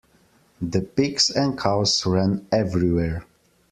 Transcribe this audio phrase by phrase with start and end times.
[0.63, 3.23] The pigs and cows ran everywhere.